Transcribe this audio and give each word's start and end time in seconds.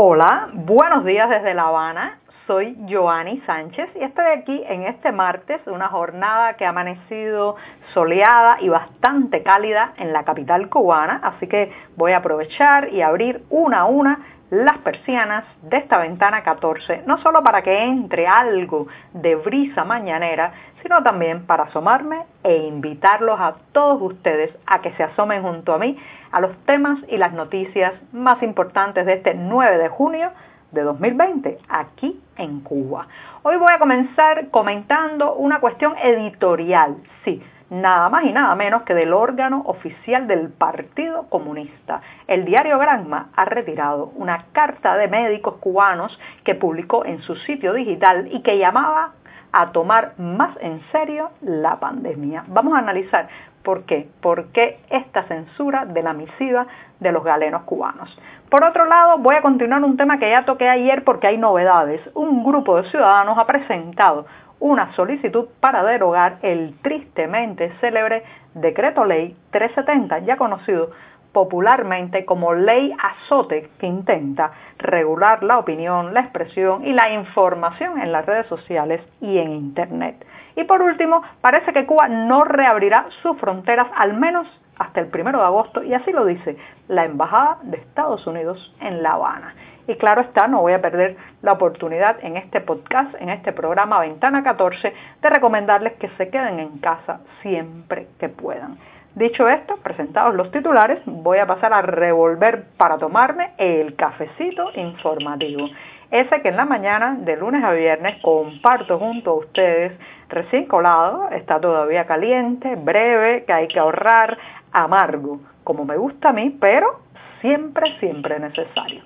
Hola, 0.00 0.50
buenos 0.52 1.04
días 1.04 1.28
desde 1.28 1.54
La 1.54 1.64
Habana. 1.64 2.18
Soy 2.46 2.78
Joanny 2.88 3.42
Sánchez 3.44 3.88
y 3.96 4.04
estoy 4.04 4.26
aquí 4.26 4.62
en 4.68 4.84
este 4.84 5.10
martes, 5.10 5.60
una 5.66 5.88
jornada 5.88 6.54
que 6.54 6.64
ha 6.64 6.68
amanecido 6.68 7.56
soleada 7.94 8.58
y 8.60 8.68
bastante 8.68 9.42
cálida 9.42 9.94
en 9.96 10.12
la 10.12 10.22
capital 10.22 10.68
cubana, 10.68 11.18
así 11.24 11.48
que 11.48 11.72
voy 11.96 12.12
a 12.12 12.18
aprovechar 12.18 12.92
y 12.92 13.02
abrir 13.02 13.42
una 13.50 13.80
a 13.80 13.84
una 13.86 14.20
las 14.50 14.78
persianas 14.78 15.44
de 15.62 15.78
esta 15.78 15.98
ventana 15.98 16.44
14, 16.44 17.02
no 17.04 17.20
solo 17.20 17.42
para 17.42 17.62
que 17.62 17.82
entre 17.82 18.28
algo 18.28 18.86
de 19.14 19.34
brisa 19.34 19.82
mañanera, 19.82 20.52
sino 20.80 21.02
también 21.02 21.44
para 21.44 21.64
asomarme 21.64 22.20
e 22.44 22.54
invitarlos 22.54 23.38
a 23.40 23.56
todos 23.72 24.00
ustedes 24.00 24.56
a 24.64 24.80
que 24.80 24.92
se 24.92 25.02
asomen 25.02 25.42
junto 25.42 25.74
a 25.74 25.78
mí 25.78 25.98
a 26.32 26.40
los 26.40 26.56
temas 26.64 26.98
y 27.08 27.16
las 27.16 27.32
noticias 27.32 27.94
más 28.12 28.42
importantes 28.42 29.06
de 29.06 29.14
este 29.14 29.34
9 29.34 29.78
de 29.78 29.88
junio 29.88 30.30
de 30.72 30.82
2020 30.82 31.58
aquí 31.68 32.20
en 32.36 32.60
Cuba. 32.60 33.06
Hoy 33.42 33.56
voy 33.56 33.72
a 33.72 33.78
comenzar 33.78 34.50
comentando 34.50 35.34
una 35.34 35.60
cuestión 35.60 35.94
editorial, 36.02 36.96
sí, 37.24 37.42
nada 37.70 38.08
más 38.08 38.24
y 38.24 38.32
nada 38.32 38.54
menos 38.54 38.82
que 38.82 38.94
del 38.94 39.12
órgano 39.12 39.62
oficial 39.66 40.26
del 40.26 40.50
Partido 40.50 41.28
Comunista. 41.28 42.00
El 42.26 42.44
diario 42.44 42.78
Granma 42.78 43.28
ha 43.34 43.44
retirado 43.44 44.12
una 44.16 44.46
carta 44.52 44.96
de 44.96 45.08
médicos 45.08 45.56
cubanos 45.60 46.18
que 46.44 46.54
publicó 46.54 47.04
en 47.04 47.22
su 47.22 47.36
sitio 47.36 47.72
digital 47.72 48.28
y 48.30 48.42
que 48.42 48.58
llamaba 48.58 49.12
a 49.52 49.72
tomar 49.72 50.12
más 50.18 50.56
en 50.60 50.82
serio 50.92 51.30
la 51.40 51.80
pandemia. 51.80 52.44
Vamos 52.48 52.74
a 52.74 52.78
analizar 52.78 53.28
por 53.68 53.84
qué, 53.84 54.08
por 54.22 54.46
qué 54.46 54.80
esta 54.88 55.24
censura 55.24 55.84
de 55.84 56.02
la 56.02 56.14
misiva 56.14 56.66
de 57.00 57.12
los 57.12 57.22
galenos 57.22 57.64
cubanos. 57.64 58.08
Por 58.48 58.64
otro 58.64 58.86
lado, 58.86 59.18
voy 59.18 59.34
a 59.34 59.42
continuar 59.42 59.84
un 59.84 59.98
tema 59.98 60.18
que 60.18 60.30
ya 60.30 60.46
toqué 60.46 60.70
ayer 60.70 61.04
porque 61.04 61.26
hay 61.26 61.36
novedades. 61.36 62.00
Un 62.14 62.44
grupo 62.44 62.80
de 62.80 62.88
ciudadanos 62.88 63.36
ha 63.36 63.46
presentado 63.46 64.24
una 64.58 64.94
solicitud 64.94 65.48
para 65.60 65.84
derogar 65.84 66.38
el 66.40 66.78
tristemente 66.80 67.70
célebre 67.82 68.22
decreto 68.54 69.04
ley 69.04 69.36
370, 69.50 70.20
ya 70.20 70.38
conocido 70.38 70.88
popularmente 71.32 72.24
como 72.24 72.54
ley 72.54 72.94
azote, 72.98 73.68
que 73.78 73.86
intenta 73.86 74.50
regular 74.78 75.42
la 75.42 75.58
opinión, 75.58 76.14
la 76.14 76.20
expresión 76.20 76.86
y 76.86 76.94
la 76.94 77.12
información 77.12 78.00
en 78.00 78.12
las 78.12 78.24
redes 78.24 78.46
sociales 78.46 79.02
y 79.20 79.36
en 79.36 79.50
Internet. 79.52 80.24
Y 80.58 80.64
por 80.64 80.82
último, 80.82 81.22
parece 81.40 81.72
que 81.72 81.86
Cuba 81.86 82.08
no 82.08 82.42
reabrirá 82.42 83.06
sus 83.22 83.38
fronteras 83.38 83.86
al 83.94 84.14
menos 84.14 84.44
hasta 84.76 84.98
el 84.98 85.06
primero 85.06 85.38
de 85.38 85.44
agosto, 85.44 85.84
y 85.84 85.94
así 85.94 86.10
lo 86.10 86.24
dice 86.24 86.56
la 86.88 87.04
Embajada 87.04 87.58
de 87.62 87.76
Estados 87.76 88.26
Unidos 88.26 88.74
en 88.80 89.04
La 89.04 89.12
Habana. 89.12 89.54
Y 89.86 89.94
claro 89.94 90.22
está, 90.22 90.48
no 90.48 90.60
voy 90.60 90.72
a 90.72 90.82
perder 90.82 91.16
la 91.42 91.52
oportunidad 91.52 92.16
en 92.22 92.36
este 92.36 92.60
podcast, 92.60 93.14
en 93.20 93.28
este 93.28 93.52
programa 93.52 94.00
Ventana 94.00 94.42
14, 94.42 94.92
de 95.22 95.28
recomendarles 95.30 95.92
que 95.92 96.08
se 96.16 96.28
queden 96.28 96.58
en 96.58 96.78
casa 96.78 97.20
siempre 97.40 98.08
que 98.18 98.28
puedan. 98.28 98.78
Dicho 99.14 99.48
esto, 99.48 99.76
presentados 99.76 100.34
los 100.34 100.50
titulares, 100.50 100.98
voy 101.06 101.38
a 101.38 101.46
pasar 101.46 101.72
a 101.72 101.82
revolver 101.82 102.64
para 102.76 102.98
tomarme 102.98 103.52
el 103.58 103.94
cafecito 103.94 104.72
informativo. 104.74 105.68
Ese 106.10 106.40
que 106.40 106.48
en 106.48 106.56
la 106.56 106.64
mañana, 106.64 107.16
de 107.18 107.36
lunes 107.36 107.62
a 107.62 107.72
viernes, 107.72 108.16
comparto 108.22 108.98
junto 108.98 109.30
a 109.30 109.34
ustedes, 109.34 109.92
recién 110.28 110.64
colado, 110.64 111.28
está 111.30 111.60
todavía 111.60 112.06
caliente, 112.06 112.76
breve, 112.76 113.44
que 113.44 113.52
hay 113.52 113.68
que 113.68 113.78
ahorrar, 113.78 114.38
amargo, 114.72 115.40
como 115.64 115.84
me 115.84 115.96
gusta 115.96 116.30
a 116.30 116.32
mí, 116.32 116.56
pero 116.58 117.00
siempre, 117.42 117.98
siempre 118.00 118.38
necesario. 118.38 119.02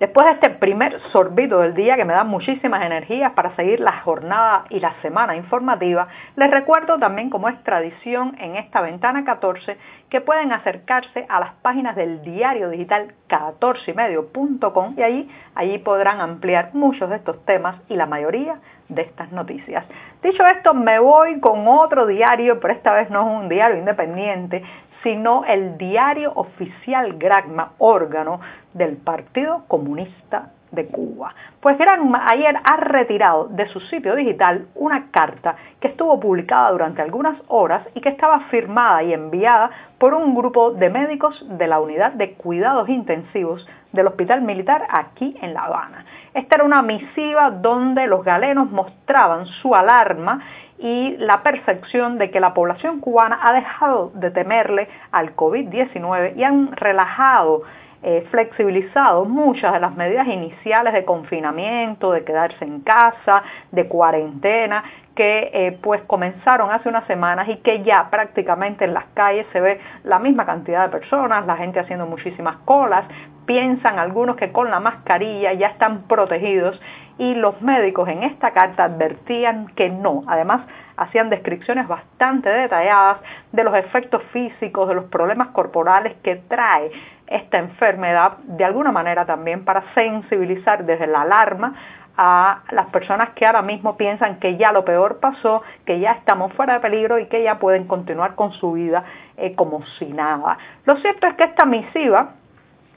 Después 0.00 0.26
de 0.28 0.32
este 0.32 0.48
primer 0.48 0.98
sorbito 1.12 1.58
del 1.58 1.74
día 1.74 1.94
que 1.94 2.06
me 2.06 2.14
da 2.14 2.24
muchísimas 2.24 2.82
energías 2.86 3.32
para 3.34 3.54
seguir 3.54 3.80
la 3.80 4.00
jornada 4.00 4.64
y 4.70 4.80
la 4.80 4.94
semana 5.02 5.36
informativa, 5.36 6.08
les 6.36 6.50
recuerdo 6.50 6.98
también 6.98 7.28
como 7.28 7.50
es 7.50 7.62
tradición 7.64 8.34
en 8.40 8.56
esta 8.56 8.80
ventana 8.80 9.26
14 9.26 9.76
que 10.08 10.22
pueden 10.22 10.52
acercarse 10.52 11.26
a 11.28 11.38
las 11.38 11.52
páginas 11.56 11.96
del 11.96 12.22
diario 12.22 12.70
digital 12.70 13.12
14ymedio.com 13.28 14.94
y 14.96 15.02
allí, 15.02 15.30
allí 15.54 15.76
podrán 15.76 16.22
ampliar 16.22 16.70
muchos 16.72 17.10
de 17.10 17.16
estos 17.16 17.44
temas 17.44 17.76
y 17.90 17.96
la 17.96 18.06
mayoría 18.06 18.58
de 18.88 19.02
estas 19.02 19.30
noticias. 19.32 19.84
Dicho 20.22 20.46
esto, 20.46 20.72
me 20.72 20.98
voy 20.98 21.40
con 21.40 21.68
otro 21.68 22.06
diario, 22.06 22.58
pero 22.58 22.72
esta 22.72 22.94
vez 22.94 23.10
no 23.10 23.20
es 23.20 23.42
un 23.42 23.48
diario 23.50 23.76
independiente, 23.76 24.64
sino 25.02 25.44
el 25.44 25.78
diario 25.78 26.32
oficial 26.34 27.14
Granma, 27.18 27.72
órgano 27.78 28.40
del 28.74 28.96
Partido 28.96 29.64
Comunista 29.68 30.50
de 30.72 30.86
Cuba. 30.86 31.34
Pues 31.60 31.76
Granma 31.78 32.28
ayer 32.28 32.54
ha 32.62 32.76
retirado 32.76 33.48
de 33.48 33.66
su 33.68 33.80
sitio 33.80 34.14
digital 34.14 34.66
una 34.74 35.10
carta 35.10 35.56
que 35.80 35.88
estuvo 35.88 36.20
publicada 36.20 36.70
durante 36.70 37.02
algunas 37.02 37.36
horas 37.48 37.86
y 37.94 38.00
que 38.00 38.10
estaba 38.10 38.40
firmada 38.50 39.02
y 39.02 39.12
enviada 39.12 39.70
por 39.98 40.14
un 40.14 40.34
grupo 40.34 40.70
de 40.70 40.90
médicos 40.90 41.44
de 41.48 41.66
la 41.66 41.80
unidad 41.80 42.12
de 42.12 42.34
cuidados 42.34 42.88
intensivos 42.88 43.66
del 43.92 44.06
Hospital 44.06 44.42
Militar 44.42 44.86
aquí 44.90 45.36
en 45.42 45.54
La 45.54 45.64
Habana. 45.64 46.04
Esta 46.32 46.54
era 46.56 46.64
una 46.64 46.82
misiva 46.82 47.50
donde 47.50 48.06
los 48.06 48.24
galenos 48.24 48.70
mostraban 48.70 49.46
su 49.46 49.74
alarma 49.74 50.40
y 50.78 51.16
la 51.18 51.42
percepción 51.42 52.18
de 52.18 52.30
que 52.30 52.40
la 52.40 52.54
población 52.54 53.00
cubana 53.00 53.38
ha 53.42 53.52
dejado 53.52 54.12
de 54.14 54.30
temerle 54.30 54.88
al 55.10 55.34
COVID-19 55.34 56.36
y 56.36 56.44
han 56.44 56.74
relajado, 56.76 57.62
eh, 58.02 58.26
flexibilizado 58.30 59.26
muchas 59.26 59.74
de 59.74 59.80
las 59.80 59.94
medidas 59.94 60.26
iniciales 60.28 60.94
de 60.94 61.04
confinamiento, 61.04 62.12
de 62.12 62.24
quedarse 62.24 62.64
en 62.64 62.80
casa, 62.80 63.42
de 63.72 63.88
cuarentena, 63.88 64.84
que 65.14 65.50
eh, 65.52 65.78
pues 65.82 66.00
comenzaron 66.02 66.70
hace 66.70 66.88
unas 66.88 67.06
semanas 67.06 67.48
y 67.48 67.56
que 67.56 67.82
ya 67.82 68.08
prácticamente 68.08 68.86
en 68.86 68.94
las 68.94 69.04
calles 69.12 69.46
se 69.52 69.60
ve 69.60 69.80
la 70.04 70.18
misma 70.18 70.46
cantidad 70.46 70.84
de 70.84 70.88
personas, 70.88 71.44
la 71.46 71.56
gente 71.56 71.78
haciendo 71.78 72.06
muchísimas 72.06 72.56
colas, 72.64 73.04
piensan 73.50 73.98
algunos 73.98 74.36
que 74.36 74.52
con 74.52 74.70
la 74.70 74.78
mascarilla 74.78 75.52
ya 75.54 75.66
están 75.66 76.02
protegidos 76.02 76.80
y 77.18 77.34
los 77.34 77.60
médicos 77.60 78.08
en 78.08 78.22
esta 78.22 78.52
carta 78.52 78.84
advertían 78.84 79.66
que 79.74 79.90
no. 79.90 80.22
Además, 80.28 80.60
hacían 80.96 81.30
descripciones 81.30 81.88
bastante 81.88 82.48
detalladas 82.48 83.18
de 83.50 83.64
los 83.64 83.74
efectos 83.74 84.22
físicos, 84.32 84.88
de 84.88 84.94
los 84.94 85.06
problemas 85.06 85.48
corporales 85.48 86.14
que 86.22 86.36
trae 86.36 86.92
esta 87.26 87.58
enfermedad, 87.58 88.38
de 88.44 88.64
alguna 88.64 88.92
manera 88.92 89.26
también 89.26 89.64
para 89.64 89.82
sensibilizar 89.94 90.84
desde 90.84 91.08
la 91.08 91.22
alarma 91.22 91.74
a 92.16 92.62
las 92.70 92.86
personas 92.90 93.30
que 93.30 93.46
ahora 93.46 93.62
mismo 93.62 93.96
piensan 93.96 94.38
que 94.38 94.56
ya 94.58 94.70
lo 94.70 94.84
peor 94.84 95.18
pasó, 95.18 95.62
que 95.86 95.98
ya 95.98 96.12
estamos 96.12 96.52
fuera 96.52 96.74
de 96.74 96.80
peligro 96.80 97.18
y 97.18 97.26
que 97.26 97.42
ya 97.42 97.58
pueden 97.58 97.88
continuar 97.88 98.36
con 98.36 98.52
su 98.52 98.72
vida 98.72 99.02
eh, 99.36 99.56
como 99.56 99.84
si 99.98 100.04
nada. 100.04 100.58
Lo 100.84 100.96
cierto 100.98 101.26
es 101.26 101.34
que 101.34 101.44
esta 101.44 101.64
misiva, 101.64 102.34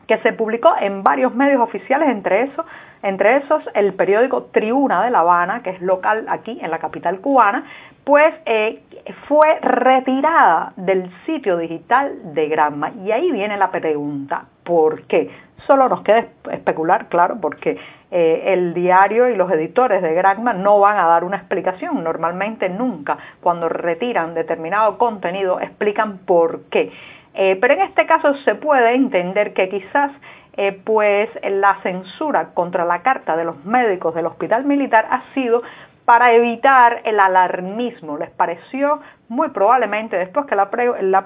que 0.07 0.17
se 0.19 0.33
publicó 0.33 0.73
en 0.79 1.03
varios 1.03 1.33
medios 1.33 1.61
oficiales, 1.61 2.09
entre 2.09 2.43
esos 2.43 2.65
entre 3.03 3.37
esos 3.37 3.61
el 3.75 3.93
periódico 3.93 4.43
Tribuna 4.43 5.03
de 5.03 5.11
La 5.11 5.19
Habana, 5.19 5.61
que 5.61 5.71
es 5.71 5.81
local 5.81 6.25
aquí 6.29 6.57
en 6.61 6.71
la 6.71 6.79
capital 6.79 7.19
cubana, 7.19 7.65
pues 8.05 8.33
eh, 8.45 8.81
fue 9.27 9.59
retirada 9.59 10.71
del 10.77 11.11
sitio 11.25 11.57
digital 11.57 12.33
de 12.33 12.47
Granma. 12.47 12.91
Y 13.03 13.11
ahí 13.11 13.29
viene 13.31 13.57
la 13.57 13.71
pregunta, 13.71 14.45
¿por 14.63 15.03
qué? 15.03 15.29
Solo 15.67 15.89
nos 15.89 16.01
queda 16.01 16.25
especular, 16.51 17.07
claro, 17.07 17.37
porque 17.41 17.77
eh, 18.09 18.53
el 18.53 18.73
diario 18.73 19.29
y 19.29 19.35
los 19.35 19.51
editores 19.51 20.01
de 20.01 20.13
Granma 20.13 20.53
no 20.53 20.79
van 20.79 20.97
a 20.97 21.07
dar 21.07 21.25
una 21.25 21.37
explicación. 21.37 22.03
Normalmente 22.05 22.69
nunca, 22.69 23.17
cuando 23.41 23.67
retiran 23.67 24.33
determinado 24.33 24.97
contenido, 24.97 25.59
explican 25.59 26.19
por 26.19 26.63
qué. 26.69 26.91
Eh, 27.33 27.57
pero 27.59 27.73
en 27.73 27.81
este 27.81 28.05
caso 28.05 28.35
se 28.45 28.55
puede 28.55 28.93
entender 28.93 29.53
que 29.53 29.69
quizás 29.69 30.11
eh, 30.55 30.79
pues 30.83 31.29
la 31.43 31.79
censura 31.81 32.53
contra 32.53 32.85
la 32.85 33.01
carta 33.01 33.35
de 33.35 33.43
los 33.43 33.65
médicos 33.65 34.13
del 34.13 34.27
hospital 34.27 34.65
militar 34.65 35.07
ha 35.09 35.33
sido 35.33 35.63
para 36.05 36.33
evitar 36.33 37.01
el 37.05 37.19
alarmismo. 37.19 38.17
Les 38.17 38.29
pareció 38.31 38.99
muy 39.29 39.49
probablemente 39.49 40.17
después 40.17 40.45
que 40.45 40.55
la, 40.55 40.69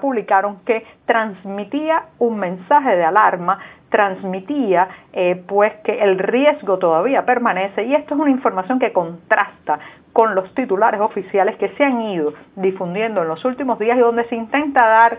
publicaron 0.00 0.60
que 0.64 0.86
transmitía 1.04 2.04
un 2.18 2.38
mensaje 2.38 2.96
de 2.96 3.04
alarma, 3.04 3.58
transmitía 3.90 4.88
eh, 5.12 5.42
pues 5.46 5.72
que 5.82 6.00
el 6.00 6.18
riesgo 6.18 6.78
todavía 6.78 7.24
permanece 7.24 7.84
y 7.84 7.94
esto 7.94 8.14
es 8.14 8.20
una 8.20 8.30
información 8.30 8.78
que 8.78 8.92
contrasta 8.92 9.78
con 10.12 10.34
los 10.34 10.52
titulares 10.54 11.00
oficiales 11.00 11.56
que 11.56 11.70
se 11.70 11.84
han 11.84 12.00
ido 12.02 12.34
difundiendo 12.56 13.22
en 13.22 13.28
los 13.28 13.44
últimos 13.44 13.78
días 13.78 13.96
y 13.96 14.00
donde 14.00 14.24
se 14.24 14.36
intenta 14.36 14.86
dar 14.86 15.18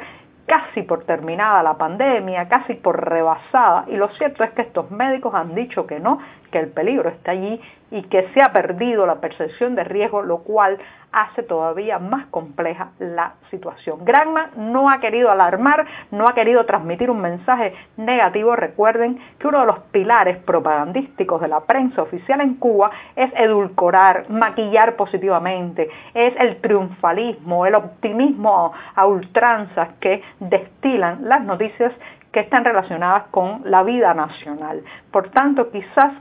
casi 0.50 0.82
por 0.82 1.04
terminada 1.04 1.62
la 1.62 1.76
pandemia, 1.76 2.50
casi 2.50 2.74
por 2.74 3.08
rebasada, 3.08 3.86
y 3.88 3.96
lo 3.96 4.10
cierto 4.10 4.44
es 4.44 4.50
que 4.52 4.64
estos 4.64 4.90
médicos 4.90 5.36
han 5.36 5.54
dicho 5.54 5.86
que 5.86 6.00
no, 6.00 6.20
que 6.52 6.58
el 6.58 6.70
peligro 6.70 7.08
está 7.10 7.32
allí 7.32 7.62
y 7.92 8.02
que 8.04 8.28
se 8.34 8.42
ha 8.42 8.52
perdido 8.52 9.06
la 9.06 9.22
percepción 9.22 9.76
de 9.76 9.84
riesgo, 9.84 10.24
lo 10.24 10.40
cual 10.40 10.80
hace 11.12 11.44
todavía 11.44 12.00
más 12.00 12.28
compleja 12.28 12.92
la 13.00 13.34
situación. 13.50 14.06
Granma 14.06 14.52
no 14.56 14.90
ha 14.90 15.00
querido 15.00 15.32
alarmar, 15.32 15.86
no 16.12 16.28
ha 16.28 16.34
querido 16.34 16.66
transmitir 16.66 17.10
un 17.10 17.22
mensaje 17.22 17.74
negativo. 17.98 18.56
Recuerden 18.56 19.20
que 19.40 19.48
uno 19.48 19.62
de 19.62 19.66
los 19.66 19.80
pilares 19.92 20.38
propagandísticos 20.38 21.42
de 21.42 21.48
la 21.48 21.62
prensa 21.62 22.02
oficial 22.02 22.42
en 22.42 22.56
Cuba 22.56 22.92
es 23.16 23.32
edulcorar, 23.36 24.30
maquillar 24.30 24.96
positivamente, 24.96 25.90
es 26.14 26.34
el 26.38 26.62
triunfalismo, 26.62 27.66
el 27.66 27.76
optimismo 27.76 28.74
a 28.96 29.06
ultranzas 29.06 29.90
que 30.00 30.22
destilan 30.40 31.28
las 31.28 31.44
noticias 31.44 31.94
que 32.32 32.42
están 32.42 32.64
relacionadas 32.64 33.24
con 33.32 33.62
la 33.66 33.84
vida 33.84 34.14
nacional. 34.14 34.84
Por 35.12 35.30
tanto, 35.30 35.72
quizás 35.72 36.14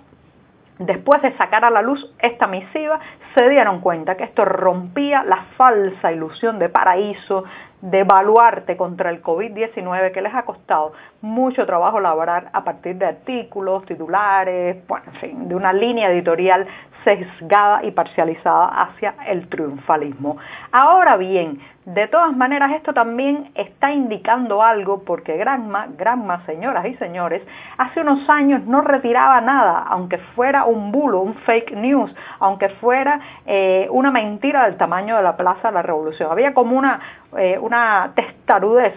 después 0.78 1.22
de 1.22 1.36
sacar 1.36 1.64
a 1.64 1.70
la 1.70 1.82
luz 1.82 2.04
esta 2.18 2.46
misiva, 2.46 3.00
se 3.34 3.48
dieron 3.48 3.80
cuenta 3.80 4.16
que 4.16 4.24
esto 4.24 4.44
rompía 4.44 5.22
la 5.24 5.44
falsa 5.56 6.12
ilusión 6.12 6.58
de 6.58 6.68
paraíso, 6.68 7.44
de 7.80 8.00
evaluarte 8.00 8.76
contra 8.76 9.10
el 9.10 9.22
COVID-19 9.22 10.12
que 10.12 10.22
les 10.22 10.34
ha 10.34 10.42
costado 10.42 10.92
mucho 11.20 11.66
trabajo 11.66 11.98
elaborar 11.98 12.50
a 12.52 12.64
partir 12.64 12.96
de 12.96 13.06
artículos, 13.06 13.84
titulares, 13.86 14.86
bueno, 14.86 15.06
en 15.06 15.20
fin, 15.20 15.48
de 15.48 15.54
una 15.54 15.72
línea 15.72 16.10
editorial 16.10 16.66
sesgada 17.04 17.84
y 17.84 17.90
parcializada 17.92 18.66
hacia 18.82 19.14
el 19.26 19.48
triunfalismo. 19.48 20.36
Ahora 20.72 21.16
bien, 21.16 21.60
de 21.88 22.06
todas 22.06 22.36
maneras, 22.36 22.72
esto 22.72 22.92
también 22.92 23.50
está 23.54 23.92
indicando 23.92 24.62
algo 24.62 25.04
porque 25.04 25.38
Granma, 25.38 25.86
Granma, 25.96 26.44
señoras 26.44 26.84
y 26.84 26.94
señores, 26.96 27.42
hace 27.78 28.02
unos 28.02 28.28
años 28.28 28.62
no 28.66 28.82
retiraba 28.82 29.40
nada, 29.40 29.86
aunque 29.88 30.18
fuera 30.18 30.66
un 30.66 30.92
bulo, 30.92 31.20
un 31.20 31.34
fake 31.34 31.72
news, 31.72 32.14
aunque 32.40 32.68
fuera 32.68 33.20
eh, 33.46 33.88
una 33.90 34.10
mentira 34.10 34.66
del 34.66 34.76
tamaño 34.76 35.16
de 35.16 35.22
la 35.22 35.38
Plaza 35.38 35.68
de 35.68 35.74
la 35.74 35.82
Revolución. 35.82 36.30
Había 36.30 36.52
como 36.52 36.76
una, 36.76 37.00
eh, 37.38 37.58
una 37.68 38.12
testarudez 38.14 38.94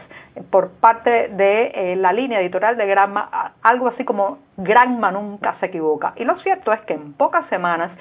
por 0.49 0.71
parte 0.71 1.27
de 1.27 1.71
eh, 1.75 1.95
la 1.97 2.13
línea 2.13 2.39
editorial 2.39 2.77
de 2.77 2.87
Granma, 2.87 3.53
algo 3.61 3.89
así 3.89 4.05
como 4.05 4.39
Granma 4.63 5.11
nunca 5.11 5.55
se 5.59 5.67
equivoca. 5.67 6.13
Y 6.15 6.23
lo 6.23 6.39
cierto 6.39 6.73
es 6.73 6.81
que 6.81 6.93
en 6.93 7.13
pocas 7.13 7.47
semanas 7.49 7.91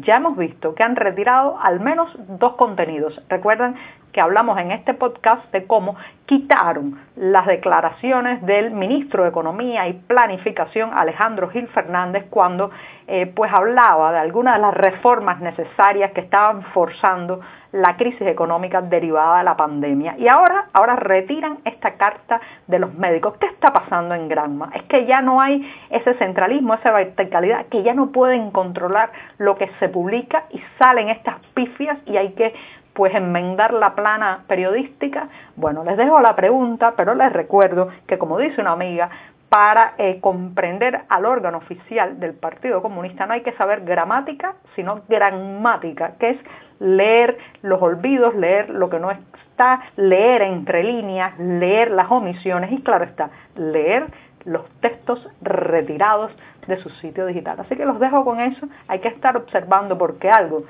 ya 0.00 0.16
hemos 0.16 0.36
visto 0.36 0.74
que 0.74 0.82
han 0.82 0.96
retirado 0.96 1.58
al 1.60 1.80
menos 1.80 2.10
dos 2.38 2.54
contenidos. 2.54 3.20
Recuerden 3.28 3.74
que 4.12 4.20
hablamos 4.20 4.58
en 4.58 4.72
este 4.72 4.94
podcast 4.94 5.50
de 5.52 5.66
cómo 5.66 5.96
quitaron 6.26 6.98
las 7.16 7.46
declaraciones 7.46 8.44
del 8.44 8.70
ministro 8.70 9.22
de 9.22 9.30
Economía 9.30 9.88
y 9.88 9.94
Planificación 9.94 10.90
Alejandro 10.92 11.48
Gil 11.50 11.68
Fernández 11.68 12.26
cuando 12.30 12.70
eh, 13.06 13.26
pues 13.26 13.52
hablaba 13.52 14.12
de 14.12 14.18
algunas 14.18 14.56
de 14.56 14.60
las 14.60 14.74
reformas 14.74 15.40
necesarias 15.40 16.12
que 16.12 16.20
estaban 16.20 16.62
forzando 16.74 17.40
la 17.72 17.96
crisis 17.96 18.26
económica 18.26 18.80
derivada 18.80 19.38
de 19.38 19.44
la 19.44 19.56
pandemia. 19.56 20.16
Y 20.18 20.26
ahora, 20.28 20.66
ahora 20.72 20.96
retiran 20.96 21.58
esta 21.64 21.94
carta 21.94 22.40
de 22.66 22.78
los 22.78 22.94
médicos. 22.94 23.36
¿Qué 23.38 23.46
está 23.46 23.72
pasando 23.72 24.14
en 24.14 24.28
Granma? 24.28 24.70
Es 24.74 24.82
que 24.84 25.04
ya 25.06 25.20
no 25.20 25.40
hay 25.40 25.70
ese 25.90 26.07
centralismo, 26.14 26.74
esa 26.74 26.92
verticalidad, 26.92 27.66
que 27.66 27.82
ya 27.82 27.94
no 27.94 28.10
pueden 28.10 28.50
controlar 28.50 29.10
lo 29.38 29.56
que 29.56 29.70
se 29.78 29.88
publica 29.88 30.44
y 30.50 30.60
salen 30.78 31.08
estas 31.08 31.36
pifias 31.54 31.98
y 32.06 32.16
hay 32.16 32.32
que 32.32 32.54
pues 32.92 33.14
enmendar 33.14 33.72
la 33.72 33.94
plana 33.94 34.40
periodística. 34.48 35.28
Bueno, 35.54 35.84
les 35.84 35.96
dejo 35.96 36.20
la 36.20 36.34
pregunta, 36.34 36.94
pero 36.96 37.14
les 37.14 37.32
recuerdo 37.32 37.88
que 38.08 38.18
como 38.18 38.38
dice 38.38 38.60
una 38.60 38.72
amiga, 38.72 39.10
para 39.48 39.94
eh, 39.96 40.18
comprender 40.20 41.02
al 41.08 41.24
órgano 41.24 41.58
oficial 41.58 42.20
del 42.20 42.34
Partido 42.34 42.82
Comunista 42.82 43.26
no 43.26 43.32
hay 43.32 43.42
que 43.42 43.52
saber 43.52 43.82
gramática, 43.82 44.54
sino 44.76 45.02
gramática, 45.08 46.14
que 46.18 46.30
es 46.30 46.38
leer 46.80 47.38
los 47.62 47.80
olvidos, 47.80 48.34
leer 48.34 48.68
lo 48.70 48.90
que 48.90 48.98
no 48.98 49.10
está, 49.10 49.80
leer 49.96 50.42
entre 50.42 50.84
líneas, 50.84 51.38
leer 51.38 51.90
las 51.90 52.10
omisiones 52.10 52.72
y 52.72 52.82
claro 52.82 53.04
está, 53.04 53.30
leer 53.56 54.06
los 54.48 54.68
textos 54.80 55.26
retirados 55.40 56.32
de 56.66 56.78
su 56.78 56.88
sitio 56.90 57.26
digital. 57.26 57.60
Así 57.60 57.76
que 57.76 57.84
los 57.84 58.00
dejo 58.00 58.24
con 58.24 58.40
eso, 58.40 58.66
hay 58.88 59.00
que 59.00 59.08
estar 59.08 59.36
observando 59.36 59.96
porque 59.96 60.30
algo 60.30 60.64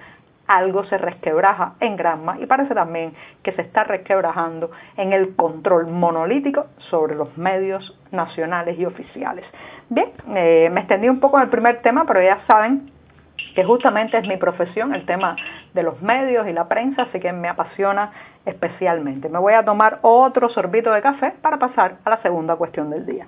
algo 0.49 0.83
se 0.85 0.97
resquebraja 0.97 1.75
en 1.79 1.97
Granma 1.97 2.39
y 2.41 2.47
parece 2.47 2.75
también 2.75 3.13
que 3.43 3.53
se 3.53 3.61
está 3.61 3.85
resquebrajando 3.85 4.71
en 4.97 5.13
el 5.13 5.37
control 5.37 5.89
monolítico 5.89 6.67
sobre 6.91 7.15
los 7.15 7.37
medios 7.37 7.97
nacionales 8.13 8.79
y 8.79 8.87
oficiales. 8.87 9.45
Bien, 9.91 10.11
eh, 10.35 10.71
me 10.73 10.81
extendí 10.81 11.09
un 11.09 11.21
poco 11.21 11.37
en 11.37 11.45
el 11.45 11.51
primer 11.51 11.83
tema, 11.83 12.07
pero 12.07 12.23
ya 12.23 12.41
saben 12.47 12.91
que 13.55 13.63
justamente 13.63 14.17
es 14.17 14.27
mi 14.27 14.39
profesión, 14.39 14.95
el 14.95 15.05
tema 15.05 15.37
de 15.75 15.83
los 15.83 16.01
medios 16.01 16.49
y 16.49 16.53
la 16.53 16.67
prensa, 16.67 17.03
así 17.03 17.21
que 17.21 17.33
me 17.33 17.49
apasiona 17.49 18.11
especialmente. 18.47 19.29
Me 19.29 19.39
voy 19.39 19.53
a 19.53 19.65
tomar 19.65 19.99
otro 20.03 20.49
sorbito 20.49 20.91
de 20.93 21.03
café 21.03 21.35
para 21.43 21.59
pasar 21.59 21.99
a 22.05 22.11
la 22.11 22.23
segunda 22.23 22.57
cuestión 22.57 22.91
del 22.91 23.05
día. 23.05 23.27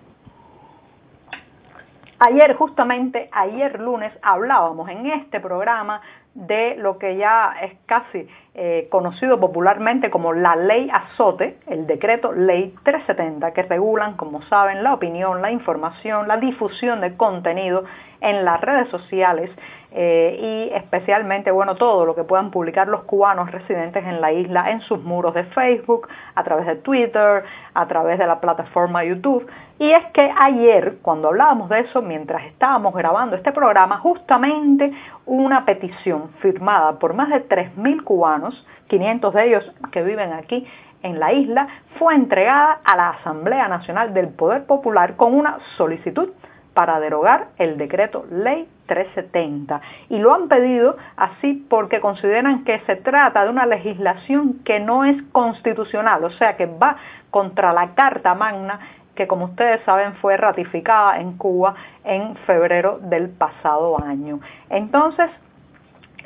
Ayer, 2.23 2.55
justamente 2.55 3.31
ayer 3.33 3.81
lunes, 3.81 4.13
hablábamos 4.21 4.91
en 4.91 5.07
este 5.07 5.41
programa 5.41 6.03
de 6.35 6.77
lo 6.77 6.99
que 6.99 7.17
ya 7.17 7.55
es 7.61 7.73
casi 7.87 8.29
eh, 8.55 8.89
conocido 8.91 9.41
popularmente 9.41 10.11
como 10.11 10.33
la 10.33 10.55
ley 10.57 10.89
azote, 10.93 11.59
el 11.67 11.87
decreto 11.87 12.33
ley 12.33 12.75
370, 12.85 13.53
que 13.53 13.63
regulan, 13.63 14.17
como 14.17 14.43
saben, 14.43 14.83
la 14.83 14.95
opinión, 14.95 15.43
la 15.43 15.51
información, 15.51 16.29
la 16.29 16.37
difusión 16.37 17.01
de 17.01 17.17
contenido 17.17 17.85
en 18.21 18.45
las 18.45 18.61
redes 18.61 18.89
sociales 18.91 19.51
eh, 19.93 20.69
y 20.71 20.75
especialmente, 20.77 21.51
bueno, 21.51 21.75
todo 21.75 22.07
lo 22.07 22.15
que 22.15 22.23
puedan 22.23 22.51
publicar 22.51 22.87
los 22.87 23.03
cubanos 23.05 23.51
residentes 23.51 24.05
en 24.05 24.21
la 24.21 24.31
isla 24.33 24.71
en 24.71 24.81
sus 24.83 25.03
muros 25.03 25.35
de 25.35 25.45
Facebook, 25.45 26.09
a 26.35 26.45
través 26.45 26.67
de 26.67 26.77
Twitter, 26.77 27.45
a 27.75 27.87
través 27.89 28.19
de 28.19 28.27
la 28.27 28.41
plataforma 28.41 29.05
YouTube. 29.05 29.51
Y 29.81 29.91
es 29.91 30.05
que 30.13 30.31
ayer, 30.39 30.99
cuando 31.03 31.29
hablábamos 31.29 31.71
de 31.71 31.81
eso, 31.81 32.03
mientras 32.03 32.45
estábamos 32.45 32.95
grabando 32.95 33.35
este 33.35 33.51
programa, 33.51 33.99
justamente 33.99 34.93
una 35.31 35.65
petición 35.65 36.31
firmada 36.41 36.99
por 36.99 37.15
más 37.15 37.29
de 37.29 37.49
3.000 37.49 38.03
cubanos, 38.03 38.67
500 38.89 39.33
de 39.33 39.47
ellos 39.47 39.73
que 39.93 40.03
viven 40.03 40.33
aquí 40.33 40.67
en 41.05 41.21
la 41.21 41.33
isla, 41.33 41.69
fue 42.01 42.17
entregada 42.17 42.81
a 42.83 42.97
la 42.97 43.11
Asamblea 43.11 43.69
Nacional 43.69 44.13
del 44.13 44.31
Poder 44.31 44.67
Popular 44.67 45.15
con 45.15 45.33
una 45.35 45.59
solicitud 45.77 46.31
para 46.75 46.99
derogar 46.99 47.49
el 47.59 47.79
decreto 47.79 48.25
ley 48.31 48.69
370 48.87 49.81
y 50.09 50.19
lo 50.19 50.35
han 50.35 50.49
pedido 50.49 50.97
así 51.17 51.65
porque 51.71 52.01
consideran 52.01 52.65
que 52.65 52.81
se 52.81 52.97
trata 52.97 53.45
de 53.45 53.51
una 53.51 53.67
legislación 53.67 54.65
que 54.65 54.81
no 54.81 55.05
es 55.05 55.23
constitucional, 55.31 56.25
o 56.25 56.31
sea 56.31 56.57
que 56.57 56.67
va 56.67 56.97
contra 57.31 57.73
la 57.73 57.95
Carta 57.95 58.35
Magna 58.35 58.81
que 59.21 59.27
como 59.27 59.45
ustedes 59.45 59.83
saben 59.85 60.15
fue 60.15 60.39
ratificada 60.39 61.21
en 61.21 61.37
Cuba 61.37 61.75
en 62.05 62.37
febrero 62.47 63.01
del 63.03 63.29
pasado 63.29 64.03
año. 64.03 64.41
Entonces, 64.71 65.29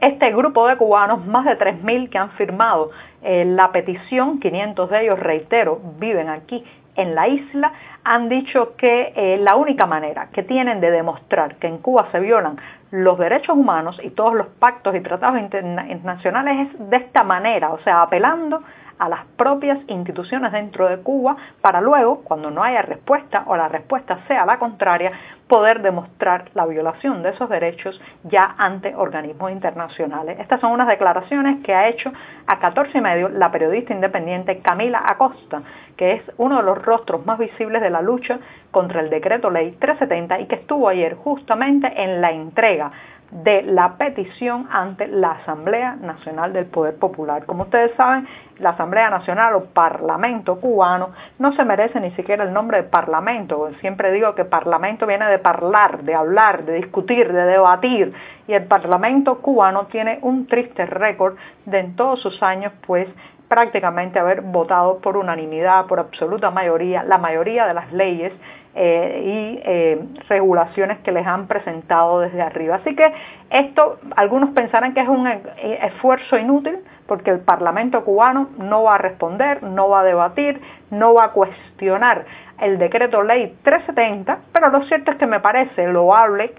este 0.01 0.31
grupo 0.31 0.69
de 0.69 0.77
cubanos, 0.77 1.27
más 1.27 1.45
de 1.45 1.59
3.000 1.59 2.09
que 2.09 2.19
han 2.19 2.31
firmado 2.31 2.93
eh, 3.21 3.45
la 3.47 3.73
petición, 3.73 4.39
500 4.39 4.91
de 4.91 5.03
ellos, 5.03 5.19
reitero, 5.19 5.81
viven 5.99 6.29
aquí 6.29 6.65
en 6.95 7.17
la 7.17 7.27
isla 7.27 7.73
han 8.05 8.29
dicho 8.29 8.77
que 8.77 9.13
eh, 9.17 9.39
la 9.39 9.57
única 9.57 9.87
manera 9.87 10.29
que 10.33 10.45
tienen 10.45 10.81
de 10.81 10.93
demostrar 10.93 11.57
que 11.57 11.67
en 11.67 11.79
Cuba 11.79 12.07
se 12.13 12.21
violan 12.21 12.61
los 12.93 13.19
derechos 13.19 13.57
humanos 13.57 14.01
y 14.05 14.11
todos 14.11 14.35
los 14.35 14.47
pactos 14.47 14.95
y 14.95 15.01
tratados 15.01 15.41
internacionales 15.41 16.69
es 16.69 16.91
de 16.91 16.97
esta 16.99 17.25
manera, 17.25 17.73
o 17.73 17.81
sea, 17.81 18.03
apelando 18.03 18.63
a 18.99 19.09
las 19.09 19.25
propias 19.37 19.79
instituciones 19.89 20.53
dentro 20.53 20.89
de 20.89 20.99
Cuba 20.99 21.37
para 21.61 21.81
luego, 21.81 22.21
cuando 22.25 22.51
no 22.51 22.63
haya 22.63 22.83
respuesta 22.83 23.45
o 23.47 23.57
la 23.57 23.69
respuesta 23.69 24.21
sea 24.27 24.47
la 24.47 24.59
contraria, 24.59 25.13
poder 25.49 25.83
demostrar 25.83 26.51
la 26.55 26.67
violación 26.67 27.23
de 27.23 27.31
esos 27.31 27.49
derechos 27.49 28.01
ya 28.25 28.55
ante 28.57 28.95
organismos 28.95 29.53
internacionales. 29.53 30.39
Estas 30.41 30.61
son 30.61 30.73
unas 30.73 30.89
declaraciones 30.89 31.63
que 31.63 31.75
ha 31.75 31.89
hecho 31.89 32.13
a 32.47 32.59
14 32.59 32.97
y 32.97 33.01
medio 33.01 33.29
la 33.29 33.51
periodista 33.51 33.93
independiente 33.93 34.61
Camila 34.61 35.03
Acosta, 35.05 35.63
que 35.97 36.13
es 36.13 36.23
uno 36.39 36.57
de 36.57 36.63
los 36.63 36.83
rostros 36.83 37.25
más 37.27 37.39
visibles 37.39 37.83
de 37.83 37.91
la 37.91 38.03
lucha 38.03 38.39
contra 38.71 39.01
el 39.01 39.11
decreto 39.11 39.51
ley 39.51 39.73
370 39.79 40.41
y 40.41 40.47
que 40.47 40.57
estuvo 40.57 40.89
ayer 40.89 41.15
justamente 41.15 41.93
en 42.03 42.21
la 42.21 42.33
entrega 42.33 42.91
de 43.35 43.63
la 43.63 43.97
petición 43.97 44.69
ante 44.71 45.09
la 45.09 45.33
Asamblea 45.33 45.97
Nacional 45.97 46.53
del 46.53 46.67
Poder 46.67 46.95
Popular. 46.95 47.45
Como 47.47 47.65
ustedes 47.65 47.93
saben, 47.97 48.29
la 48.61 48.71
Asamblea 48.71 49.11
Nacional 49.11 49.55
o 49.57 49.65
Parlamento 49.65 50.61
cubano 50.61 51.09
no 51.41 51.53
se 51.55 51.65
merece 51.65 51.99
ni 51.99 52.13
siquiera 52.13 52.45
el 52.45 52.53
nombre 52.53 52.77
de 52.77 52.83
Parlamento. 52.85 53.71
Siempre 53.81 54.13
digo 54.13 54.37
que 54.37 54.45
Parlamento 54.45 55.05
viene 55.05 55.27
de 55.27 55.41
hablar, 55.43 56.05
de 56.05 56.15
hablar, 56.15 56.65
de 56.65 56.75
discutir, 56.75 57.33
de 57.33 57.45
debatir. 57.45 58.15
Y 58.47 58.53
el 58.53 58.67
Parlamento 58.67 59.41
cubano 59.41 59.87
tiene 59.87 60.21
un 60.23 60.47
triste 60.47 60.87
récord 60.87 61.35
de 61.67 61.81
en 61.81 61.97
todos 61.97 62.21
sus 62.21 62.41
años, 62.41 62.73
pues, 62.87 63.09
prácticamente 63.49 64.21
haber 64.21 64.43
votado 64.43 64.99
por 64.99 65.17
unanimidad, 65.17 65.87
por 65.87 65.99
absoluta 65.99 66.51
mayoría, 66.51 67.03
la 67.03 67.19
mayoría 67.19 67.67
de 67.67 67.75
las 67.75 67.93
leyes 67.93 68.33
eh, 68.77 69.23
y 69.25 69.61
eh, 69.65 70.05
regulaciones 70.29 70.99
que 70.99 71.13
les 71.13 71.25
han 71.25 71.47
presentado 71.47 72.21
desde 72.21 72.43
arriba. 72.43 72.77
Así 72.77 72.97
que 72.97 73.13
esto, 73.51 73.99
algunos 74.17 74.51
pensarán 74.51 74.95
que 74.95 75.01
es 75.01 75.09
un 75.09 75.29
esfuerzo 75.29 76.37
inútil 76.37 76.79
porque 77.07 77.31
el 77.31 77.41
Parlamento 77.41 78.05
cubano 78.05 78.49
no 78.59 78.83
va 78.83 78.97
a 78.97 78.99
responder, 78.99 79.63
no 79.63 79.89
va 79.89 80.01
a 80.01 80.05
debatir, 80.05 80.61
no 80.91 81.15
va 81.15 81.25
a 81.25 81.31
cuestionar 81.31 82.25
el 82.61 82.79
decreto 82.79 83.23
ley 83.23 83.57
370, 83.63 84.39
pero 84.53 84.71
lo 84.71 84.83
cierto 84.85 85.13
es 85.13 85.19
que 85.19 85.27
me 85.27 85.41
parece 85.41 85.87
loable 85.87 86.55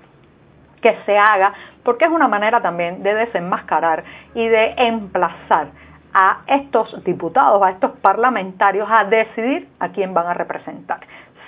que 0.81 0.95
se 1.05 1.17
haga 1.17 1.53
porque 1.84 2.05
es 2.05 2.12
una 2.12 2.27
manera 2.27 2.62
también 2.62 3.03
de 3.03 3.13
desenmascarar 3.13 4.03
y 4.34 4.48
de 4.48 4.74
emplazar 4.77 5.67
a 6.13 6.43
estos 6.48 7.03
diputados, 7.03 7.62
a 7.62 7.72
estos 7.72 7.91
parlamentarios 7.98 8.88
a 8.89 9.03
decidir 9.03 9.67
a 9.79 9.89
quién 9.89 10.13
van 10.13 10.27
a 10.27 10.34
representar 10.34 11.00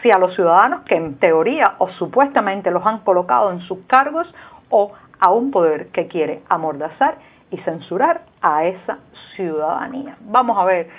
si 0.02 0.12
a 0.12 0.18
los 0.18 0.36
ciudadanos 0.36 0.82
que 0.84 0.96
en 0.96 1.18
teoría 1.20 1.76
o 1.80 1.90
supuestamente 1.90 2.72
los 2.72 2.86
han 2.86 3.00
colocado 3.00 3.52
en 3.52 3.62
sus 3.62 3.80
cargos 3.88 4.34
o 4.70 4.92
a 5.20 5.32
un 5.32 5.52
poder 5.52 5.88
que 5.88 6.08
quiere 6.08 6.42
amordazar 6.50 7.16
y 7.50 7.58
censurar 7.58 8.22
a 8.42 8.66
esa 8.66 9.00
ciudadanía. 9.36 10.18
Vamos 10.22 10.58
a 10.58 10.66
ver 10.66 10.90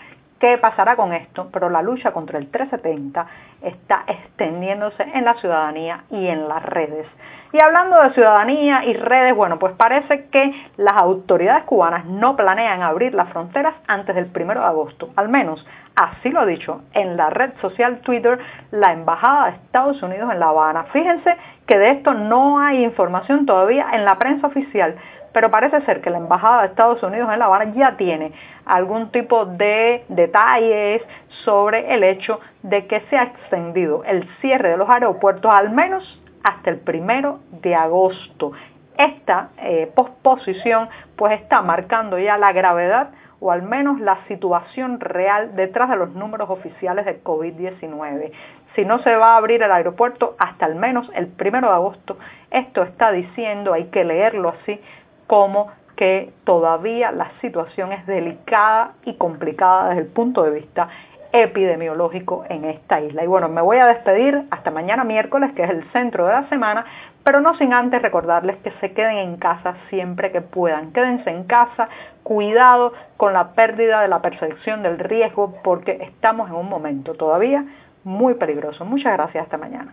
qué 0.41 0.59
pasará 0.59 0.97
con 0.97 1.13
esto, 1.13 1.49
pero 1.53 1.69
la 1.69 1.83
lucha 1.83 2.13
contra 2.13 2.39
el 2.39 2.51
370 2.51 3.27
está 3.63 4.05
extendiéndose 4.07 5.03
en 5.03 5.25
la 5.25 5.35
ciudadanía 5.35 6.05
y 6.11 6.27
en 6.27 6.49
las 6.49 6.63
redes. 6.65 7.07
Y 7.51 7.61
hablando 7.61 8.03
de 8.03 8.11
ciudadanía 8.11 8.85
y 8.85 8.93
redes, 8.93 9.35
bueno, 9.35 9.59
pues 9.59 9.73
parece 9.75 10.27
que 10.27 10.53
las 10.77 10.97
autoridades 10.97 11.65
cubanas 11.65 12.05
no 12.05 12.37
planean 12.37 12.83
abrir 12.83 13.15
las 13.15 13.31
fronteras 13.31 13.75
antes 13.87 14.15
del 14.15 14.31
1 14.35 14.53
de 14.53 14.61
agosto, 14.61 15.09
al 15.17 15.31
menos 15.31 15.67
así 15.97 16.29
lo 16.29 16.41
ha 16.41 16.47
dicho 16.47 16.83
en 16.93 17.17
la 17.17 17.31
red 17.31 17.53
social 17.63 18.01
Twitter 18.01 18.39
la 18.71 18.93
Embajada 18.93 19.47
de 19.47 19.57
Estados 19.57 20.03
Unidos 20.03 20.31
en 20.31 20.41
La 20.41 20.51
Habana. 20.51 20.85
Fíjense 20.93 21.37
que 21.67 21.79
de 21.79 21.93
esto 21.93 22.13
no 22.13 22.59
hay 22.59 22.85
información 22.85 23.47
todavía 23.47 23.87
en 23.95 24.05
la 24.05 24.19
prensa 24.19 24.47
oficial, 24.47 24.97
pero 25.33 25.51
parece 25.51 25.81
ser 25.87 26.03
que 26.03 26.11
la 26.11 26.19
Embajada 26.19 26.61
de 26.61 26.69
Estados 26.69 27.03
Unidos 27.03 27.31
en 27.33 27.39
La 27.39 27.47
Habana 27.47 27.73
ya 27.75 27.97
tiene 27.97 28.33
algún 28.67 29.11
tipo 29.11 29.47
de 29.47 30.05
detalles 30.09 31.03
sobre 31.45 31.95
el 31.95 32.05
hecho 32.05 32.41
de 32.63 32.87
que 32.87 33.01
se 33.09 33.17
ha 33.17 33.23
extendido 33.23 34.05
el 34.05 34.29
cierre 34.43 34.69
de 34.69 34.77
los 34.77 34.91
aeropuertos 34.91 35.51
al 35.51 35.71
menos 35.71 36.21
hasta 36.43 36.71
el 36.71 36.79
primero 36.79 37.41
de 37.63 37.75
agosto. 37.75 38.53
Esta 38.97 39.51
eh, 39.59 39.91
posposición 39.95 40.89
pues 41.17 41.41
está 41.41 41.63
marcando 41.63 42.19
ya 42.19 42.37
la 42.37 42.53
gravedad 42.53 43.11
o 43.41 43.53
al 43.53 43.63
menos 43.63 44.01
la 44.01 44.19
situación 44.27 44.99
real 45.01 45.55
detrás 45.55 45.91
de 45.91 45.97
los 45.97 46.13
números 46.15 46.51
oficiales 46.51 47.05
de 47.07 47.23
COVID-19. 47.23 48.33
Si 48.75 48.85
no 48.85 48.99
se 49.01 49.15
va 49.15 49.35
a 49.35 49.37
abrir 49.37 49.63
el 49.63 49.73
aeropuerto 49.73 50.35
hasta 50.39 50.67
al 50.67 50.75
menos 50.75 51.11
el 51.15 51.29
primero 51.29 51.69
de 51.69 51.75
agosto, 51.75 52.19
esto 52.51 52.83
está 52.83 53.13
diciendo, 53.13 53.73
hay 53.73 53.87
que 53.87 54.05
leerlo 54.05 54.51
así, 54.51 54.81
como 55.27 55.71
que 55.97 56.33
todavía 56.45 57.11
la 57.11 57.31
situación 57.41 57.93
es 57.93 58.07
delicada 58.07 58.93
y 59.05 59.15
complicada 59.15 59.89
desde 59.89 60.03
el 60.03 60.07
punto 60.09 60.45
de 60.45 60.53
vista 60.53 60.89
epidemiológico 61.33 62.45
en 62.49 62.65
esta 62.65 63.01
isla. 63.01 63.25
Y 63.25 63.27
bueno, 63.27 63.49
me 63.49 63.61
voy 63.61 63.79
a 63.79 63.87
despedir 63.87 64.45
hasta 64.51 64.71
mañana 64.71 65.05
miércoles, 65.05 65.53
que 65.55 65.63
es 65.63 65.71
el 65.71 65.85
centro 65.93 66.27
de 66.27 66.33
la 66.33 66.49
semana, 66.49 66.85
pero 67.25 67.41
no 67.41 67.57
sin 67.57 67.73
antes 67.73 68.01
recordarles 68.01 68.57
que 68.59 68.71
se 68.81 68.93
queden 68.93 69.19
en 69.19 69.37
casa 69.37 69.77
siempre 69.91 70.33
que 70.33 70.41
puedan. 70.41 70.93
Quédense 70.93 71.31
en 71.31 71.45
casa, 71.45 71.89
cuidado 72.23 72.93
con 73.17 73.33
la 73.33 73.53
pérdida 73.53 74.01
de 74.01 74.09
la 74.09 74.23
percepción 74.23 74.83
del 74.83 74.99
riesgo, 74.99 75.55
porque 75.63 75.99
estamos 76.01 76.49
en 76.49 76.57
un 76.57 76.69
momento 76.69 77.15
todavía 77.15 77.65
muy 78.05 78.35
peligroso. 78.35 78.85
Muchas 78.85 79.13
gracias, 79.13 79.45
hasta 79.45 79.59
mañana. 79.59 79.93